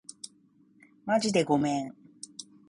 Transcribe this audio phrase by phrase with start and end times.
[1.05, 1.95] まじでごめん